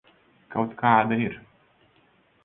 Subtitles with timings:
[0.53, 1.35] Kaut kāda ir.